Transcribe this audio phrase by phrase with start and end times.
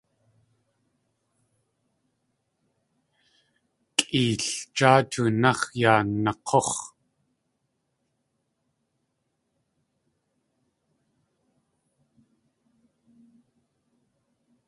[3.97, 6.71] Kʼeeljáa tóonáx̲ yaa nak̲úx̲.